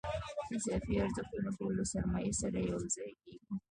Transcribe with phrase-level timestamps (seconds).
[0.55, 3.53] اضافي ارزښت ټول له سرمایې سره یوځای کېږي